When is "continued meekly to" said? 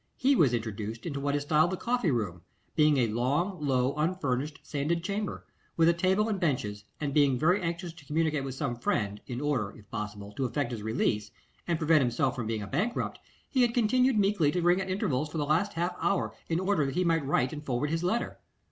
13.75-14.63